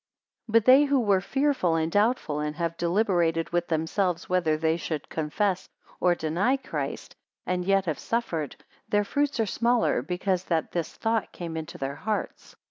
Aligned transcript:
237 0.47 0.51
But 0.51 0.65
they 0.65 0.85
who 0.89 0.99
were 0.99 1.21
fearful 1.21 1.75
and 1.75 1.91
doubtful, 1.91 2.39
and 2.39 2.55
have 2.55 2.75
deliberated 2.75 3.51
with 3.51 3.67
themselves 3.67 4.27
whether 4.27 4.57
they 4.57 4.75
should 4.75 5.07
confess 5.09 5.69
or 5.99 6.15
deny 6.15 6.57
Christ, 6.57 7.15
and 7.45 7.63
yet 7.63 7.85
have 7.85 7.99
suffered; 7.99 8.55
their 8.89 9.03
fruits 9.03 9.39
are 9.39 9.45
smaller, 9.45 10.01
because 10.01 10.45
that 10.45 10.71
this 10.71 10.91
thought 10.95 11.31
came 11.31 11.55
into 11.55 11.77
their 11.77 11.97
hearts. 11.97 12.55